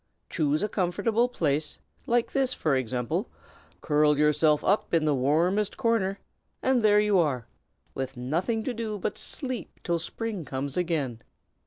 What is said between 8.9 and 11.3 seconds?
but to sleep till spring comes again."